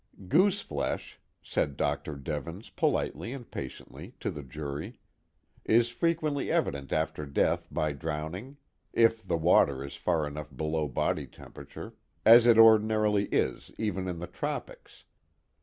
[0.27, 2.15] Gooseflesh," said Dr.
[2.15, 4.97] Devens politely and patiently to the jury,
[5.63, 8.57] "is frequently evident after death by drowning,
[8.93, 11.93] if the water is far enough below body temperature,
[12.25, 15.03] as it ordinarily is even in the tropics.